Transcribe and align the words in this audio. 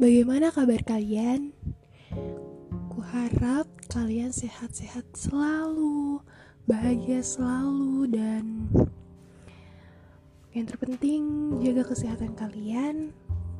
Bagaimana 0.00 0.48
kabar 0.48 0.80
kalian? 0.80 1.52
Kuharap 2.88 3.68
kalian 3.92 4.32
sehat-sehat 4.32 5.04
selalu, 5.12 6.24
bahagia 6.64 7.20
selalu, 7.20 8.08
dan 8.08 8.72
yang 10.56 10.64
terpenting 10.64 11.52
jaga 11.60 11.84
kesehatan 11.84 12.32
kalian 12.32 13.12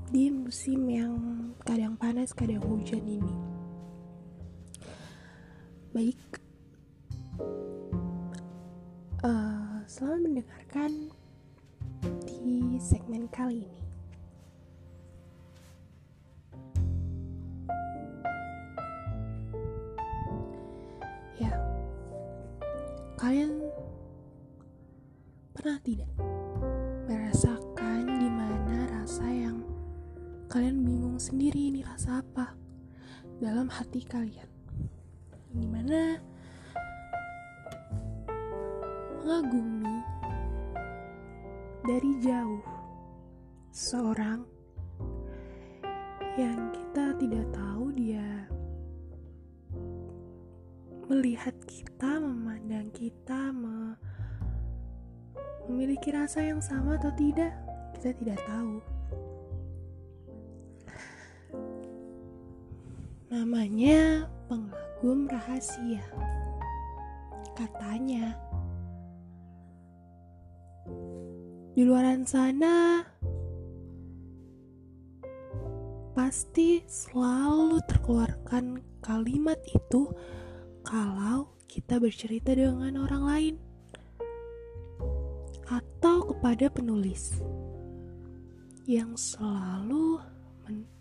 di 0.09 0.33
musim 0.33 0.89
yang 0.89 1.13
kadang 1.61 1.93
panas, 2.01 2.33
kadang 2.33 2.65
hujan 2.65 3.05
ini. 3.05 3.37
Baik, 5.93 6.41
uh, 9.21 9.85
selamat 9.85 10.21
mendengarkan 10.25 11.13
di 12.25 12.81
segmen 12.81 13.29
kali 13.29 13.69
ini. 13.69 13.90
Hati 33.71 34.03
kalian? 34.03 34.51
Di 35.55 35.67
mana 35.71 36.19
mengagumi 39.23 39.95
dari 41.87 42.13
jauh 42.19 42.67
seorang 43.71 44.43
yang 46.35 46.75
kita 46.75 47.15
tidak 47.15 47.47
tahu 47.55 47.95
dia 47.95 48.51
melihat 51.11 51.55
kita, 51.67 52.23
memandang 52.23 52.91
kita, 52.95 53.51
me 53.51 53.99
memiliki 55.71 56.11
rasa 56.11 56.43
yang 56.43 56.59
sama 56.59 56.99
atau 56.99 57.15
tidak, 57.15 57.55
kita 57.95 58.11
tidak 58.19 58.39
tahu. 58.47 58.83
Namanya 63.31 64.27
pengagum 64.51 65.31
rahasia. 65.31 66.03
Katanya, 67.55 68.35
di 71.79 71.87
luaran 71.87 72.27
sana 72.27 73.07
pasti 76.11 76.83
selalu 76.91 77.79
terkeluarkan 77.87 78.83
kalimat 78.99 79.63
itu 79.71 80.11
kalau 80.83 81.55
kita 81.71 82.03
bercerita 82.03 82.51
dengan 82.51 82.99
orang 82.99 83.23
lain 83.23 83.55
atau 85.71 86.27
kepada 86.35 86.67
penulis 86.67 87.39
yang 88.91 89.15
selalu 89.15 90.19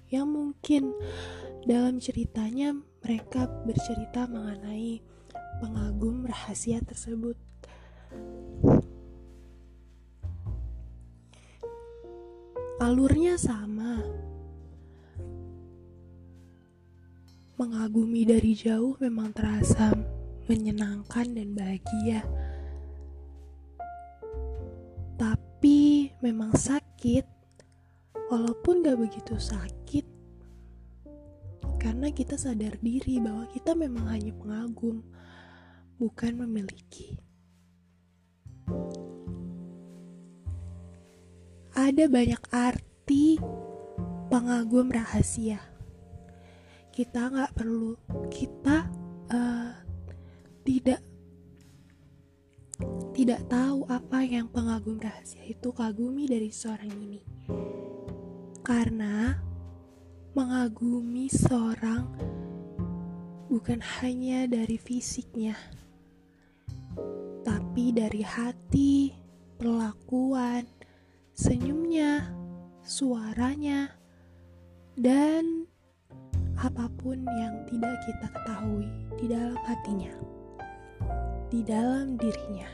yang 0.10 0.30
mungkin 0.30 0.94
dalam 1.66 2.02
ceritanya 2.02 2.74
mereka 3.06 3.46
bercerita 3.66 4.26
mengenai 4.26 5.02
pengagum 5.62 6.26
rahasia 6.26 6.82
tersebut. 6.82 7.38
Alurnya 12.80 13.36
sama, 13.36 14.02
Mengagumi 17.60 18.24
dari 18.24 18.56
jauh 18.56 18.96
memang 19.04 19.36
terasa 19.36 19.92
menyenangkan 20.48 21.28
dan 21.36 21.52
bahagia. 21.52 22.24
Tapi 25.20 26.08
memang 26.24 26.56
sakit, 26.56 27.28
walaupun 28.30 28.86
gak 28.86 29.02
begitu 29.02 29.36
sakit, 29.36 30.06
karena 31.82 32.14
kita 32.14 32.38
sadar 32.38 32.78
diri 32.80 33.18
bahwa 33.18 33.50
kita 33.52 33.74
memang 33.74 34.06
hanya 34.08 34.32
pengagum, 34.38 35.04
bukan 35.98 36.34
memiliki. 36.46 37.18
Ada 41.74 42.06
banyak 42.06 42.44
arti 42.54 43.42
pengagum 44.30 44.94
rahasia 44.94 45.58
kita 47.00 47.32
nggak 47.32 47.56
perlu 47.56 47.96
kita 48.28 48.92
uh, 49.32 49.72
tidak 50.68 51.00
tidak 53.16 53.40
tahu 53.48 53.88
apa 53.88 54.20
yang 54.28 54.52
pengagum 54.52 55.00
rahasia 55.00 55.48
itu 55.48 55.72
kagumi 55.72 56.28
dari 56.28 56.52
seorang 56.52 56.92
ini 56.92 57.24
karena 58.70 59.34
mengagumi 60.38 61.26
seorang 61.26 62.06
bukan 63.50 63.82
hanya 63.82 64.46
dari 64.46 64.78
fisiknya 64.78 65.58
tapi 67.42 67.90
dari 67.90 68.22
hati, 68.22 69.10
perlakuan, 69.58 70.70
senyumnya, 71.34 72.30
suaranya, 72.86 73.90
dan 74.94 75.66
apa 76.62 76.86
pun 77.02 77.26
yang 77.26 77.66
tidak 77.74 77.98
kita 78.06 78.28
ketahui 78.30 78.86
di 79.18 79.26
dalam 79.34 79.58
hatinya, 79.66 80.14
di 81.50 81.66
dalam 81.66 82.22
dirinya. 82.22 82.70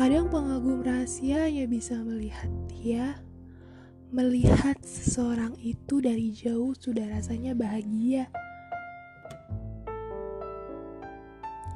Kadang 0.00 0.32
pengagum 0.32 0.80
rahasia 0.80 1.44
hanya 1.44 1.68
bisa 1.68 1.92
melihat 2.00 2.48
dia, 2.72 3.20
melihat 4.08 4.80
seseorang 4.80 5.52
itu 5.60 6.00
dari 6.00 6.32
jauh 6.32 6.72
sudah 6.72 7.04
rasanya 7.04 7.52
bahagia. 7.52 8.24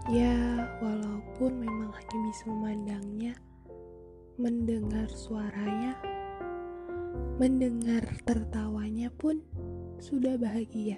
Ya, 0.09 0.41
walaupun 0.81 1.69
memang 1.69 1.93
hanya 1.93 2.19
bisa 2.33 2.49
memandangnya, 2.49 3.37
mendengar 4.41 5.05
suaranya, 5.13 5.93
mendengar 7.37 8.09
tertawanya 8.25 9.13
pun 9.21 9.45
sudah 10.01 10.41
bahagia. 10.41 10.97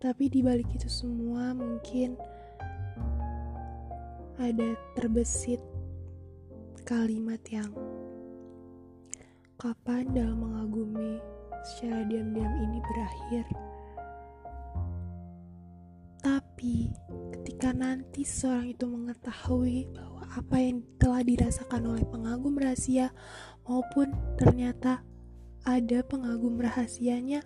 Tapi 0.00 0.24
di 0.32 0.40
balik 0.40 0.72
itu 0.72 0.88
semua 0.88 1.52
mungkin 1.52 2.16
ada 4.38 4.74
terbesit 4.98 5.62
kalimat 6.84 7.40
yang 7.48 7.70
kapan 9.56 10.04
dalam 10.12 10.42
mengagumi 10.42 11.22
secara 11.64 12.04
diam-diam 12.10 12.52
ini 12.60 12.78
berakhir. 12.82 13.46
Tapi 16.20 16.92
ketika 17.36 17.72
nanti 17.72 18.24
seorang 18.24 18.72
itu 18.72 18.84
mengetahui 18.88 19.88
bahwa 19.92 20.24
apa 20.34 20.56
yang 20.56 20.84
telah 20.96 21.22
dirasakan 21.24 21.94
oleh 21.94 22.04
pengagum 22.08 22.56
rahasia 22.56 23.12
maupun 23.64 24.12
ternyata 24.36 25.04
ada 25.64 26.04
pengagum 26.04 26.60
rahasianya, 26.60 27.40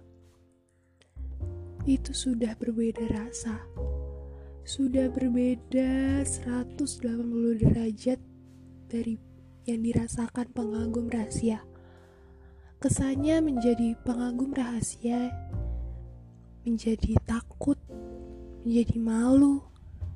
itu 1.86 2.10
sudah 2.10 2.58
berbeda 2.58 3.06
rasa. 3.14 3.62
Sudah 4.68 5.08
berbeda 5.08 6.20
180 6.20 6.76
derajat 7.56 8.20
dari 8.92 9.16
yang 9.64 9.80
dirasakan 9.80 10.52
pengagum 10.52 11.08
rahasia. 11.08 11.64
Kesannya 12.76 13.40
menjadi 13.40 13.96
pengagum 14.04 14.52
rahasia, 14.52 15.32
menjadi 16.68 17.16
takut, 17.24 17.80
menjadi 18.68 19.00
malu, 19.00 19.64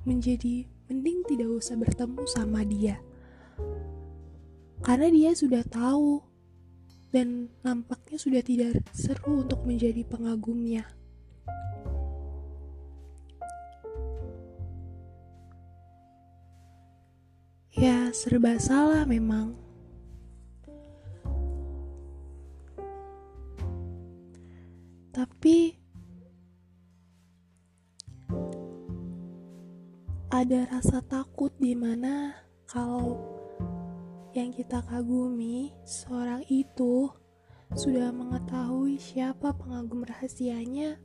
menjadi 0.05 0.69
mending 0.93 1.25
tidak 1.33 1.49
usah 1.49 1.81
bertemu 1.81 2.23
sama 2.29 2.61
dia 2.69 3.01
karena 4.83 5.09
dia 5.15 5.31
sudah 5.31 5.63
tahu 5.63 6.19
dan 7.15 7.47
nampaknya 7.63 8.19
sudah 8.19 8.43
tidak 8.43 8.83
seru 8.91 9.47
untuk 9.47 9.63
menjadi 9.63 10.03
pengagumnya. 10.03 10.91
Ya, 17.83 18.15
serba 18.15 18.63
salah 18.63 19.03
memang. 19.03 19.59
Tapi 25.11 25.75
ada 30.31 30.71
rasa 30.71 31.03
takut 31.03 31.51
di 31.59 31.75
mana 31.75 32.39
kalau 32.71 33.19
yang 34.31 34.55
kita 34.55 34.79
kagumi, 34.87 35.75
seorang 35.83 36.47
itu 36.47 37.11
sudah 37.75 38.15
mengetahui 38.15 38.95
siapa 39.03 39.59
pengagum 39.59 40.07
rahasianya, 40.07 41.03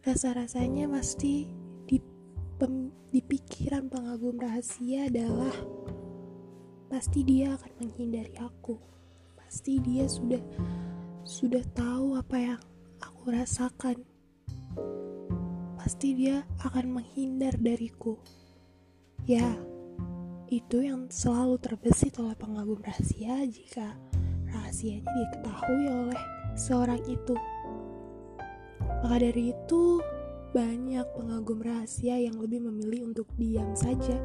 rasa-rasanya 0.00 0.88
pasti 0.88 1.44
pem, 2.60 2.92
di 3.08 3.24
pikiran 3.24 3.88
pengagum 3.88 4.36
rahasia 4.36 5.08
adalah 5.08 5.56
pasti 6.92 7.24
dia 7.24 7.56
akan 7.56 7.72
menghindari 7.80 8.36
aku. 8.36 8.76
Pasti 9.32 9.80
dia 9.80 10.04
sudah 10.04 10.44
sudah 11.24 11.64
tahu 11.72 12.20
apa 12.20 12.36
yang 12.36 12.60
aku 13.00 13.32
rasakan. 13.32 14.04
Pasti 15.80 16.12
dia 16.12 16.44
akan 16.60 17.00
menghindar 17.00 17.56
dariku. 17.56 18.20
Ya, 19.24 19.56
itu 20.52 20.84
yang 20.84 21.08
selalu 21.08 21.56
terbesit 21.64 22.20
oleh 22.20 22.36
pengagum 22.36 22.84
rahasia 22.84 23.40
jika 23.48 23.96
rahasianya 24.52 25.08
diketahui 25.08 25.88
oleh 25.88 26.20
seorang 26.60 27.00
itu. 27.08 27.32
Maka 29.00 29.16
dari 29.16 29.56
itu, 29.56 30.04
banyak 30.50 31.06
pengagum 31.14 31.62
rahasia 31.62 32.18
yang 32.18 32.34
lebih 32.42 32.58
memilih 32.66 33.14
untuk 33.14 33.30
diam 33.38 33.70
saja, 33.78 34.18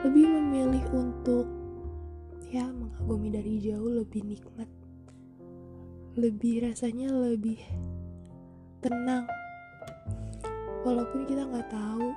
lebih 0.00 0.24
memilih 0.24 0.84
untuk 0.96 1.44
ya 2.48 2.64
mengagumi 2.72 3.28
dari 3.28 3.60
jauh 3.60 3.92
lebih 4.00 4.24
nikmat, 4.24 4.68
lebih 6.16 6.64
rasanya 6.64 7.12
lebih 7.12 7.60
tenang. 8.80 9.28
Walaupun 10.88 11.28
kita 11.28 11.44
nggak 11.44 11.68
tahu 11.68 12.08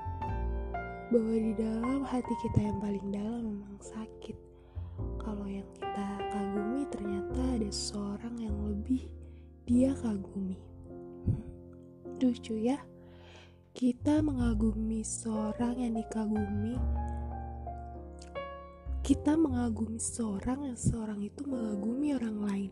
bahwa 1.11 1.35
di 1.35 1.51
dalam 1.59 2.07
hati 2.07 2.31
kita 2.47 2.59
yang 2.63 2.79
paling 2.79 3.05
dalam 3.11 3.43
memang 3.43 3.75
sakit. 3.83 4.37
Kalau 5.19 5.43
yang 5.51 5.67
kita 5.75 6.07
kagumi 6.31 6.87
ternyata 6.87 7.41
ada 7.59 7.67
seorang 7.67 8.39
yang 8.39 8.55
lebih 8.63 9.11
dia 9.67 9.91
kagumi. 9.99 10.55
Lucu 12.21 12.55
ya, 12.55 12.77
kita 13.71 14.19
mengagumi 14.19 14.99
seorang 14.99 15.79
yang 15.79 15.95
dikagumi. 15.95 16.75
Kita 18.99 19.39
mengagumi 19.39 19.95
seorang 19.95 20.67
yang 20.67 20.79
seorang 20.79 21.23
itu 21.23 21.47
mengagumi 21.47 22.11
orang 22.11 22.37
lain. 22.43 22.71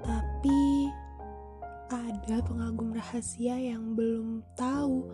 Tapi 0.00 0.62
ada 1.92 2.36
pengagum 2.40 2.96
rahasia 2.96 3.60
yang 3.60 3.92
belum 3.92 4.40
tahu 4.56 5.04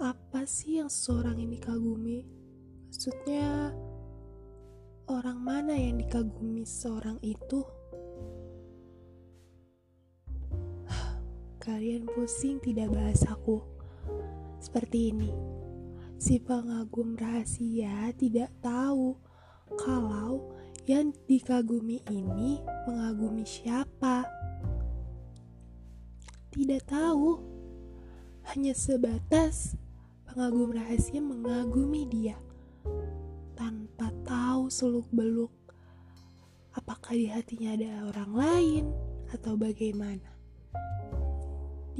apa 0.00 0.48
sih 0.48 0.80
yang 0.80 0.88
seorang 0.88 1.36
ini 1.36 1.60
kagumi. 1.60 2.24
Maksudnya, 2.88 3.76
orang 5.12 5.38
mana 5.38 5.76
yang 5.76 6.00
dikagumi 6.00 6.64
seorang 6.64 7.20
itu? 7.20 7.79
Kalian 11.70 12.02
pusing 12.10 12.58
tidak 12.58 12.90
bahas 12.90 13.22
aku. 13.30 13.62
Seperti 14.58 15.14
ini. 15.14 15.30
Si 16.18 16.42
pengagum 16.42 17.14
rahasia 17.14 18.10
tidak 18.18 18.50
tahu 18.58 19.14
kalau 19.78 20.50
yang 20.90 21.14
dikagumi 21.30 22.02
ini 22.10 22.58
mengagumi 22.90 23.46
siapa. 23.46 24.26
Tidak 26.50 26.82
tahu. 26.90 27.38
Hanya 28.50 28.74
sebatas 28.74 29.78
pengagum 30.26 30.74
rahasia 30.74 31.22
mengagumi 31.22 32.02
dia 32.10 32.34
tanpa 33.54 34.10
tahu 34.26 34.66
seluk-beluk 34.66 35.54
apakah 36.74 37.14
di 37.14 37.30
hatinya 37.30 37.78
ada 37.78 38.10
orang 38.10 38.32
lain 38.34 38.84
atau 39.30 39.54
bagaimana. 39.54 40.34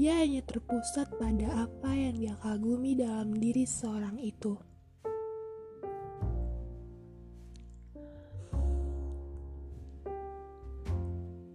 Dia 0.01 0.17
hanya 0.17 0.41
terpusat 0.41 1.13
pada 1.21 1.69
apa 1.69 1.93
yang 1.93 2.17
dia 2.17 2.33
kagumi 2.41 2.97
dalam 2.97 3.37
diri 3.37 3.69
seorang 3.69 4.17
itu. 4.17 4.57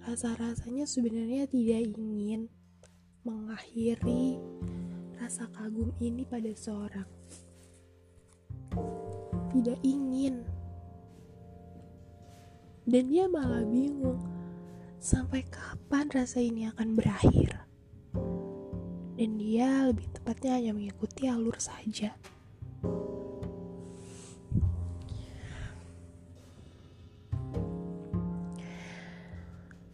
Rasa-rasanya 0.07 0.87
sebenarnya 0.87 1.51
tidak 1.51 1.91
ingin 1.99 2.47
mengakhiri 3.27 4.39
rasa 5.19 5.51
kagum 5.51 5.91
ini 5.99 6.23
pada 6.23 6.55
seorang. 6.55 7.11
Tidak 9.59 9.83
ingin. 9.83 10.47
Dan 12.87 13.11
dia 13.11 13.27
malah 13.27 13.67
bingung 13.67 14.23
sampai 15.03 15.43
kapan 15.51 16.07
rasa 16.15 16.39
ini 16.39 16.71
akan 16.71 16.95
berakhir 16.95 17.66
dia 19.47 19.87
lebih 19.87 20.11
tepatnya 20.11 20.59
hanya 20.59 20.75
mengikuti 20.75 21.31
alur 21.31 21.55
saja. 21.63 22.19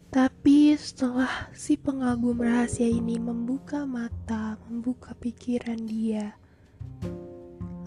Tapi 0.09 0.73
setelah 0.73 1.53
si 1.53 1.77
pengagum 1.77 2.41
rahasia 2.41 2.89
ini 2.89 3.21
membuka 3.21 3.85
mata, 3.85 4.57
membuka 4.65 5.13
pikiran 5.21 5.85
dia, 5.85 6.33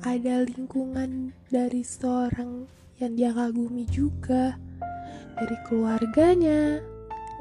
ada 0.06 0.46
lingkungan 0.46 1.34
dari 1.50 1.82
seorang 1.82 2.70
yang 3.02 3.18
dia 3.18 3.34
kagumi 3.34 3.90
juga, 3.90 4.54
dari 5.34 5.58
keluarganya, 5.66 6.78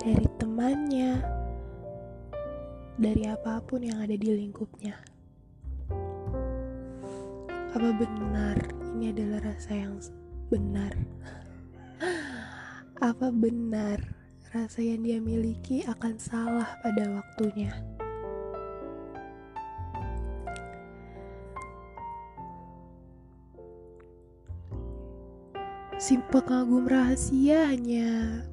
dari 0.02 0.26
temannya, 0.42 1.35
dari 2.96 3.28
apa 3.28 3.60
pun 3.60 3.84
yang 3.84 4.00
ada 4.00 4.16
di 4.16 4.30
lingkupnya. 4.32 4.96
Apa 7.76 7.92
benar 7.92 8.56
ini 8.96 9.12
adalah 9.12 9.52
rasa 9.52 9.76
yang 9.76 10.00
benar? 10.48 10.96
Apa 13.04 13.28
benar 13.28 14.00
rasa 14.56 14.80
yang 14.80 15.04
dia 15.04 15.20
miliki 15.20 15.84
akan 15.84 16.16
salah 16.16 16.80
pada 16.80 17.20
waktunya? 17.20 17.76
Si 26.00 26.16
pengagum 26.32 26.88
rahasia 26.88 27.72
hanya 27.72 28.44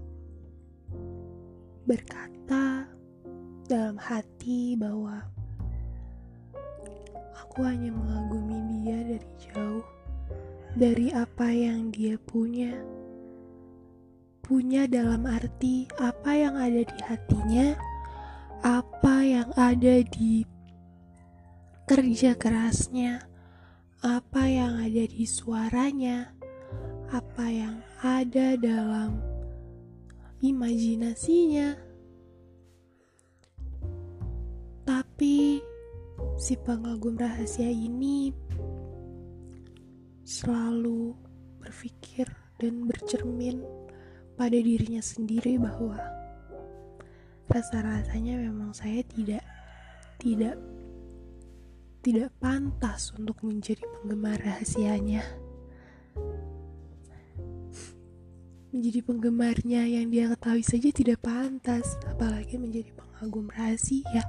berkata 1.86 2.71
dalam 3.92 4.08
hati 4.08 4.72
bahwa 4.80 5.20
aku 7.44 7.60
hanya 7.60 7.92
mengagumi 7.92 8.80
dia 8.80 9.04
dari 9.04 9.30
jauh, 9.36 9.84
dari 10.72 11.12
apa 11.12 11.52
yang 11.52 11.92
dia 11.92 12.16
punya. 12.16 12.72
Punya 14.40 14.88
dalam 14.88 15.28
arti 15.28 15.92
apa 16.00 16.32
yang 16.32 16.56
ada 16.56 16.88
di 16.88 16.98
hatinya, 17.04 17.76
apa 18.64 19.16
yang 19.28 19.52
ada 19.60 20.00
di 20.08 20.48
kerja 21.84 22.32
kerasnya, 22.32 23.28
apa 24.00 24.48
yang 24.48 24.80
ada 24.80 25.04
di 25.04 25.28
suaranya, 25.28 26.32
apa 27.12 27.44
yang 27.44 27.76
ada 28.00 28.56
dalam 28.56 29.20
imajinasinya 30.40 31.91
Tapi 35.22 35.62
si 36.34 36.58
pengagum 36.58 37.14
rahasia 37.14 37.70
ini 37.70 38.34
selalu 40.26 41.14
berpikir 41.62 42.26
dan 42.58 42.90
bercermin 42.90 43.62
pada 44.34 44.58
dirinya 44.58 44.98
sendiri 44.98 45.62
bahwa 45.62 45.94
rasa-rasanya 47.46 48.34
memang 48.50 48.74
saya 48.74 48.98
tidak 49.14 49.46
tidak 50.18 50.58
tidak 52.02 52.34
pantas 52.42 53.14
untuk 53.14 53.38
menjadi 53.46 53.86
penggemar 54.02 54.42
rahasianya. 54.42 55.22
Menjadi 58.74 59.06
penggemarnya 59.06 59.86
yang 59.86 60.10
dia 60.10 60.26
ketahui 60.34 60.66
saja 60.66 60.90
tidak 60.90 61.22
pantas, 61.22 61.94
apalagi 62.10 62.58
menjadi 62.58 62.90
pengagum 62.98 63.46
rahasia. 63.54 64.26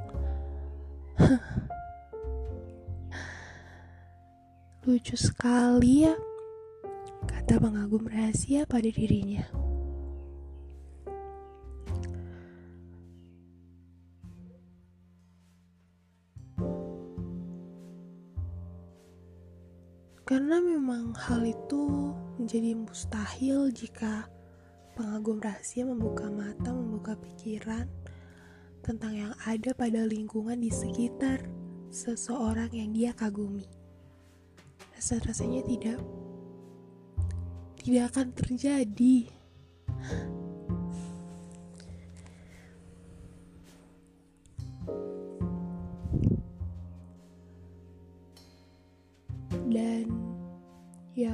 Lucu 4.87 5.15
sekali 5.15 6.03
ya, 6.03 6.15
kata 7.29 7.59
pengagum 7.59 8.07
rahasia 8.09 8.65
pada 8.67 8.91
dirinya. 8.91 9.63
karena 20.33 20.57
memang 20.57 21.13
hal 21.13 21.45
itu 21.45 21.93
menjadi 22.41 22.73
mustahil 22.73 23.69
jika 23.69 24.25
pengagum 24.97 25.37
rahasia 25.37 25.85
membuka 25.85 26.25
mata, 26.25 26.73
membuka 26.73 27.13
pikiran 27.21 27.85
tentang 28.83 29.15
yang 29.15 29.33
ada 29.47 29.71
pada 29.71 30.03
lingkungan 30.03 30.59
di 30.59 30.67
sekitar 30.67 31.47
seseorang 31.87 32.67
yang 32.75 32.91
dia 32.91 33.15
kagumi. 33.15 33.63
Rasa-rasanya 34.99 35.63
tidak 35.63 36.03
tidak 37.79 38.03
akan 38.11 38.27
terjadi. 38.35 39.27
Dan 49.73 50.05
ya 51.17 51.33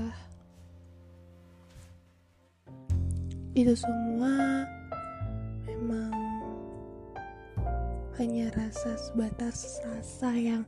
itu 3.54 3.74
semua 3.76 4.59
hanya 8.20 8.52
rasa 8.52 9.00
sebatas 9.00 9.80
rasa 9.88 10.36
yang 10.36 10.68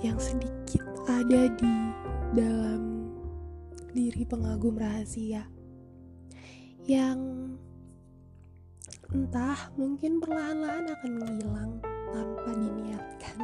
yang 0.00 0.16
sedikit 0.16 0.80
ada 1.04 1.52
di 1.52 1.74
dalam 2.32 3.12
diri 3.92 4.24
pengagum 4.24 4.80
rahasia 4.80 5.44
yang 6.88 7.20
entah 9.12 9.68
mungkin 9.76 10.16
perlahan-lahan 10.16 10.96
akan 10.96 11.12
menghilang 11.20 11.72
tanpa 12.08 12.50
diniatkan. 12.56 13.38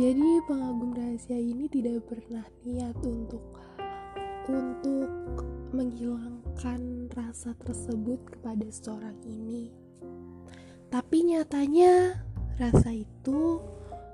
Jadi 0.00 0.30
pengagum 0.48 0.96
rahasia 0.96 1.36
ini 1.36 1.68
tidak 1.68 2.08
pernah 2.08 2.48
niat 2.64 2.96
untuk 3.04 3.44
untuk 4.48 5.44
menghilangkan 5.76 7.12
rasa 7.12 7.52
tersebut 7.60 8.18
kepada 8.32 8.64
seorang 8.72 9.18
ini. 9.28 9.89
Tapi 10.90 11.16
nyatanya 11.30 12.18
rasa 12.58 12.92
itu 12.92 13.62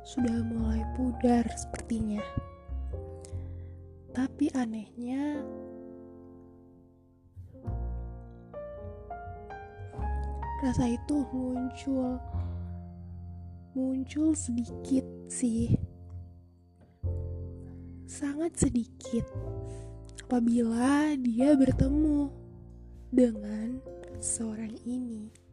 sudah 0.07 0.39
mulai 0.47 0.85
pudar 0.95 1.47
sepertinya. 1.57 2.23
Tapi 4.15 4.49
anehnya 4.57 5.45
rasa 10.65 10.89
itu 10.89 11.21
muncul 11.37 12.17
muncul 13.77 14.33
sedikit 14.33 15.05
sih 15.29 15.77
sangat 18.09 18.57
sedikit 18.57 19.29
apabila 20.25 21.13
dia 21.21 21.53
bertemu 21.53 22.33
dengan 23.13 23.79
seorang 24.19 24.73
ini. 24.89 25.46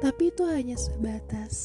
Tapi 0.00 0.32
itu 0.32 0.42
hanya 0.48 0.74
sebatas 0.80 1.56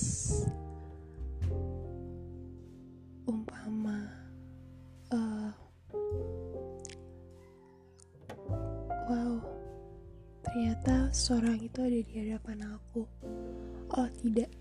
umpama 3.26 4.06
uh, 5.10 5.50
wow 9.10 9.42
ternyata 10.46 11.10
seorang 11.10 11.58
itu 11.58 11.80
ada 11.82 12.00
di 12.06 12.14
hadapan 12.22 12.78
aku 12.78 13.02
oh 13.98 14.10
tidak 14.22 14.52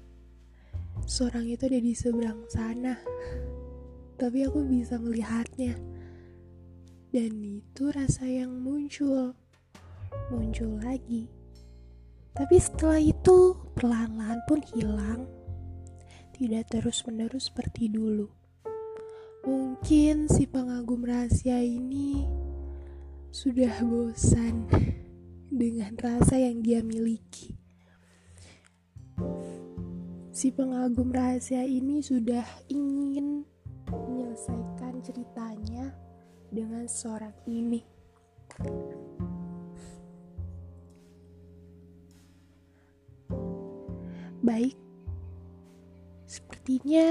seorang 1.04 1.44
itu 1.44 1.68
ada 1.68 1.76
di 1.76 1.92
seberang 1.92 2.40
sana 2.48 2.96
tapi 4.14 4.46
aku 4.46 4.62
bisa 4.62 4.94
melihatnya. 4.96 5.74
Dan 7.10 7.38
itu 7.42 7.90
rasa 7.90 8.26
yang 8.26 8.62
muncul, 8.62 9.34
muncul 10.30 10.78
lagi. 10.82 11.30
Tapi 12.34 12.58
setelah 12.58 12.98
itu 12.98 13.54
perlahan-lahan 13.78 14.42
pun 14.50 14.58
hilang, 14.74 15.22
tidak 16.34 16.66
terus-menerus 16.66 17.46
seperti 17.46 17.86
dulu. 17.86 18.26
Mungkin 19.46 20.26
si 20.26 20.50
pengagum 20.50 21.06
rahasia 21.06 21.62
ini 21.62 22.26
sudah 23.30 23.70
bosan 23.86 24.66
dengan 25.62 25.94
rasa 25.94 26.42
yang 26.42 26.58
dia 26.58 26.82
miliki. 26.82 27.54
Si 30.34 30.50
pengagum 30.50 31.14
rahasia 31.14 31.62
ini 31.62 32.02
sudah 32.02 32.42
ingin 32.66 33.46
menyelesaikan 33.86 34.98
ceritanya 35.06 35.94
dengan 36.50 36.90
seorang 36.90 37.36
ini. 37.46 37.86
Baik, 44.44 44.76
sepertinya 46.28 47.08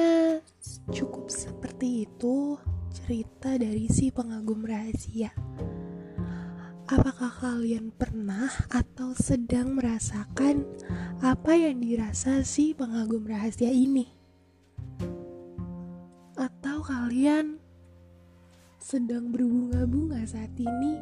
cukup 0.94 1.34
seperti 1.34 2.06
itu 2.06 2.62
cerita 2.94 3.58
dari 3.58 3.90
si 3.90 4.14
pengagum 4.14 4.62
rahasia. 4.62 5.34
Apakah 6.86 7.34
kalian 7.42 7.90
pernah 7.90 8.54
atau 8.70 9.18
sedang 9.18 9.82
merasakan 9.82 10.62
apa 11.26 11.58
yang 11.58 11.82
dirasa 11.82 12.46
si 12.46 12.78
pengagum 12.78 13.26
rahasia 13.26 13.74
ini? 13.74 14.24
kalian 16.84 17.56
sedang 18.76 19.32
berbunga-bunga 19.32 20.28
saat 20.28 20.52
ini 20.60 21.00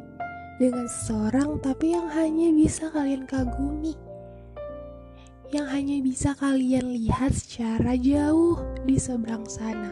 dengan 0.62 0.86
seseorang 0.86 1.58
tapi 1.58 1.98
yang 1.98 2.06
hanya 2.14 2.54
bisa 2.54 2.94
kalian 2.94 3.26
kagumi 3.26 3.98
yang 5.52 5.68
hanya 5.68 6.00
bisa 6.00 6.32
kalian 6.40 6.96
lihat 6.96 7.36
secara 7.36 8.00
jauh 8.00 8.60
di 8.88 8.96
seberang 8.96 9.44
sana 9.48 9.92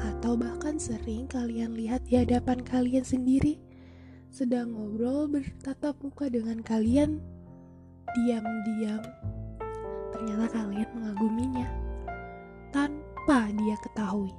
atau 0.00 0.34
bahkan 0.34 0.80
sering 0.80 1.28
kalian 1.28 1.76
lihat 1.76 2.04
di 2.08 2.16
hadapan 2.16 2.64
kalian 2.64 3.04
sendiri 3.04 3.60
sedang 4.32 4.72
ngobrol 4.72 5.28
bertatap 5.28 5.96
muka 6.00 6.32
dengan 6.32 6.64
kalian 6.64 7.20
diam-diam 8.16 9.04
ternyata 10.16 10.46
kalian 10.56 10.88
mengaguminya 10.96 11.68
tanpa 12.72 13.52
dia 13.52 13.76
ketahui 13.84 14.32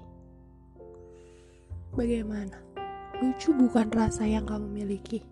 Bagaimana? 1.90 2.56
Lucu 3.20 3.50
bukan 3.50 3.90
rasa 3.90 4.22
yang 4.24 4.46
kamu 4.46 4.70
miliki? 4.70 5.26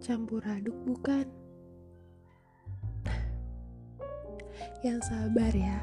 Campur 0.00 0.40
aduk 0.42 0.74
bukan? 0.88 1.39
Yang 4.80 5.12
sabar 5.12 5.52
ya. 5.52 5.76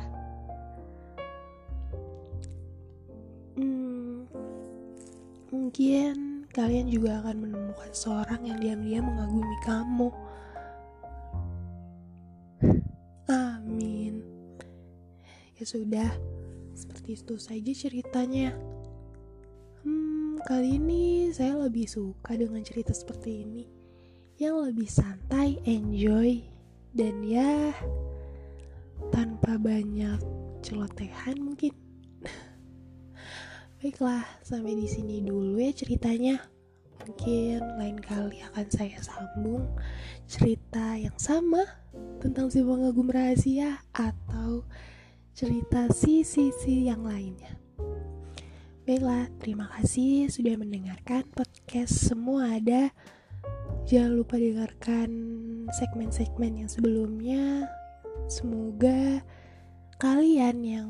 Hmm, 3.54 4.26
mungkin 5.54 6.46
kalian 6.50 6.90
juga 6.90 7.22
akan 7.22 7.46
menemukan 7.46 7.92
seorang 7.94 8.42
yang 8.42 8.58
diam-diam 8.58 9.06
mengagumi 9.06 9.58
kamu. 9.62 10.10
Amin. 13.30 14.26
Ya 15.62 15.66
sudah, 15.66 16.10
seperti 16.74 17.22
itu 17.22 17.38
saja 17.38 17.72
ceritanya. 17.78 18.58
Hmm, 19.86 20.42
kali 20.42 20.82
ini 20.82 21.30
saya 21.30 21.54
lebih 21.54 21.86
suka 21.86 22.34
dengan 22.34 22.66
cerita 22.66 22.98
seperti 22.98 23.46
ini. 23.46 23.66
Yang 24.42 24.74
lebih 24.74 24.90
santai, 24.90 25.62
enjoy, 25.70 26.42
dan 26.98 27.22
ya 27.22 27.74
tanpa 29.18 29.58
banyak 29.58 30.22
celotehan 30.62 31.42
mungkin. 31.42 31.74
Baiklah, 33.82 34.22
sampai 34.46 34.78
di 34.78 34.86
sini 34.86 35.26
dulu 35.26 35.58
ya 35.58 35.74
ceritanya. 35.74 36.38
Mungkin 37.02 37.82
lain 37.82 37.98
kali 37.98 38.46
akan 38.46 38.68
saya 38.70 39.02
sambung 39.02 39.66
cerita 40.30 40.94
yang 41.02 41.18
sama 41.18 41.66
tentang 42.22 42.54
si 42.54 42.62
pengagum 42.62 43.10
rahasia 43.10 43.82
atau 43.90 44.62
cerita 45.34 45.90
sisi-sisi 45.90 46.86
yang 46.86 47.02
lainnya. 47.02 47.58
Baiklah, 48.86 49.34
terima 49.42 49.66
kasih 49.82 50.30
sudah 50.30 50.62
mendengarkan 50.62 51.26
podcast 51.34 52.06
semua 52.06 52.62
ada. 52.62 52.94
Jangan 53.90 54.14
lupa 54.14 54.38
dengarkan 54.38 55.10
segmen-segmen 55.74 56.62
yang 56.62 56.70
sebelumnya. 56.70 57.66
Semoga 58.26 59.22
kalian 60.02 60.58
yang 60.66 60.90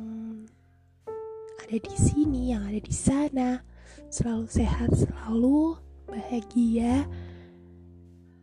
ada 1.68 1.78
di 1.84 1.96
sini, 2.00 2.56
yang 2.56 2.64
ada 2.64 2.80
di 2.80 2.96
sana, 2.96 3.60
selalu 4.08 4.48
sehat, 4.48 4.96
selalu 4.96 5.76
bahagia, 6.08 7.04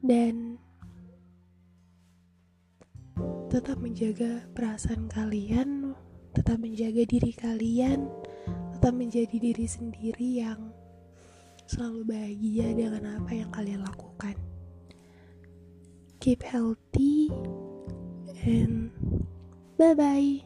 dan 0.05 0.61
tetap 3.49 3.81
menjaga 3.81 4.45
perasaan 4.53 5.09
kalian, 5.09 5.97
tetap 6.37 6.61
menjaga 6.61 7.09
diri 7.09 7.33
kalian, 7.33 8.13
tetap 8.77 8.93
menjadi 8.93 9.37
diri 9.41 9.65
sendiri 9.65 10.45
yang 10.45 10.75
selalu 11.65 12.05
bahagia 12.05 12.77
dengan 12.77 13.25
apa 13.25 13.33
yang 13.33 13.49
kalian 13.49 13.81
lakukan. 13.81 14.37
Keep 16.21 16.45
healthy 16.45 17.33
and 18.47 18.91
bye 19.79 19.95
bye. 19.95 20.43